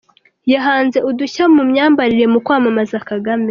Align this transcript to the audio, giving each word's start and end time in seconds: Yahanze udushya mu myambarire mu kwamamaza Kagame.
Yahanze 0.53 0.97
udushya 1.09 1.43
mu 1.55 1.61
myambarire 1.69 2.25
mu 2.33 2.39
kwamamaza 2.45 2.97
Kagame. 3.09 3.39